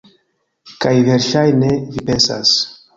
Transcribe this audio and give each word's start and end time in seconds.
Kaj 0.85 0.95
verŝajne 1.11 1.73
vi 1.95 2.07
pensas: 2.11 2.61